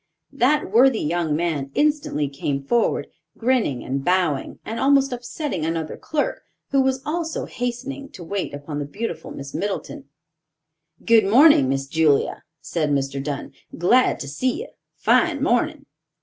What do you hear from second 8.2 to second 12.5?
wait upon the beautiful Miss Middleton. "Good morning, Miss Julia!"